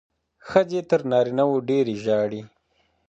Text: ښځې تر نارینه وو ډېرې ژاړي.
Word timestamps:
ښځې 0.49 0.81
تر 0.89 1.01
نارینه 1.11 1.43
وو 1.49 1.57
ډېرې 1.69 1.95
ژاړي. 2.03 2.41